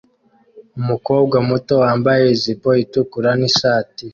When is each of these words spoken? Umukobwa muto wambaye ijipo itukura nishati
Umukobwa 0.79 1.37
muto 1.49 1.73
wambaye 1.83 2.25
ijipo 2.35 2.69
itukura 2.83 3.29
nishati 3.39 4.05